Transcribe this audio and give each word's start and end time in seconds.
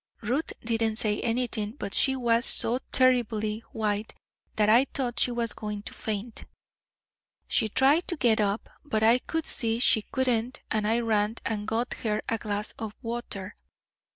Ruth 0.21 0.51
didn't 0.61 0.95
say 0.95 1.19
anything, 1.21 1.73
but 1.77 1.93
she 1.93 2.15
was 2.15 2.43
so 2.43 2.79
terribly 2.91 3.59
white 3.71 4.15
that 4.55 4.67
I 4.67 4.85
thought 4.85 5.19
she 5.19 5.29
was 5.29 5.53
going 5.53 5.83
to 5.83 5.93
faint. 5.93 6.45
She 7.47 7.69
tried 7.69 8.07
to 8.07 8.17
get 8.17 8.41
up, 8.41 8.67
but 8.83 9.03
I 9.03 9.19
could 9.19 9.45
see 9.45 9.77
she 9.77 10.01
couldn't, 10.01 10.59
and 10.71 10.87
I 10.87 11.01
ran 11.01 11.35
and 11.45 11.67
got 11.67 11.93
her 12.01 12.19
a 12.29 12.39
glass 12.39 12.73
of 12.79 12.95
water. 13.03 13.55